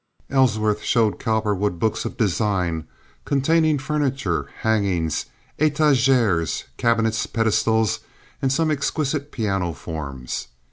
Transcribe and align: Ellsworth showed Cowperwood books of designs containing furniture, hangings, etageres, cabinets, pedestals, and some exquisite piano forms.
Ellsworth 0.31 0.81
showed 0.81 1.19
Cowperwood 1.19 1.77
books 1.77 2.05
of 2.05 2.17
designs 2.17 2.85
containing 3.23 3.77
furniture, 3.77 4.49
hangings, 4.61 5.27
etageres, 5.59 6.63
cabinets, 6.77 7.27
pedestals, 7.27 7.99
and 8.41 8.51
some 8.51 8.71
exquisite 8.71 9.31
piano 9.31 9.73
forms. 9.73 10.47